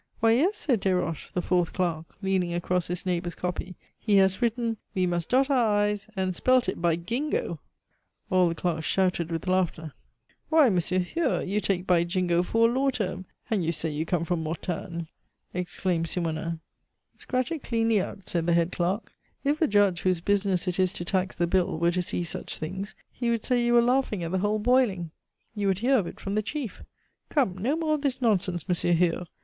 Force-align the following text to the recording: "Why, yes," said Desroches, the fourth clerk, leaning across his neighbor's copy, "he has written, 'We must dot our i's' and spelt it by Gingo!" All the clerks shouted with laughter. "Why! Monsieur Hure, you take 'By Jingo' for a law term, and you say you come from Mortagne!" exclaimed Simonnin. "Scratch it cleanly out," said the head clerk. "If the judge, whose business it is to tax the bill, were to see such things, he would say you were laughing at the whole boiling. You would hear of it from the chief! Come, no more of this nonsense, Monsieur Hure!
"Why, 0.19 0.31
yes," 0.31 0.57
said 0.57 0.79
Desroches, 0.79 1.29
the 1.35 1.43
fourth 1.43 1.73
clerk, 1.73 2.07
leaning 2.23 2.55
across 2.55 2.87
his 2.87 3.05
neighbor's 3.05 3.35
copy, 3.35 3.75
"he 3.99 4.15
has 4.15 4.41
written, 4.41 4.77
'We 4.95 5.05
must 5.05 5.29
dot 5.29 5.51
our 5.51 5.77
i's' 5.89 6.07
and 6.15 6.35
spelt 6.35 6.67
it 6.67 6.81
by 6.81 6.95
Gingo!" 6.97 7.59
All 8.31 8.49
the 8.49 8.55
clerks 8.55 8.87
shouted 8.87 9.31
with 9.31 9.45
laughter. 9.47 9.93
"Why! 10.49 10.69
Monsieur 10.71 10.97
Hure, 10.97 11.43
you 11.43 11.59
take 11.59 11.85
'By 11.85 12.03
Jingo' 12.03 12.41
for 12.41 12.67
a 12.67 12.73
law 12.73 12.89
term, 12.89 13.25
and 13.51 13.63
you 13.63 13.71
say 13.71 13.91
you 13.91 14.07
come 14.07 14.23
from 14.23 14.41
Mortagne!" 14.43 15.07
exclaimed 15.53 16.09
Simonnin. 16.09 16.61
"Scratch 17.17 17.51
it 17.51 17.61
cleanly 17.61 18.01
out," 18.01 18.27
said 18.27 18.47
the 18.47 18.53
head 18.53 18.71
clerk. 18.71 19.13
"If 19.43 19.59
the 19.59 19.67
judge, 19.67 20.01
whose 20.01 20.19
business 20.19 20.67
it 20.67 20.79
is 20.79 20.91
to 20.93 21.05
tax 21.05 21.35
the 21.35 21.45
bill, 21.45 21.77
were 21.77 21.91
to 21.91 22.01
see 22.01 22.23
such 22.23 22.57
things, 22.57 22.95
he 23.11 23.29
would 23.29 23.43
say 23.43 23.63
you 23.63 23.75
were 23.75 23.83
laughing 23.83 24.23
at 24.23 24.31
the 24.31 24.39
whole 24.39 24.57
boiling. 24.57 25.11
You 25.53 25.67
would 25.67 25.77
hear 25.85 25.99
of 25.99 26.07
it 26.07 26.19
from 26.19 26.33
the 26.33 26.41
chief! 26.41 26.81
Come, 27.29 27.55
no 27.59 27.75
more 27.77 27.93
of 27.93 28.01
this 28.01 28.19
nonsense, 28.19 28.67
Monsieur 28.67 28.93
Hure! 28.93 29.27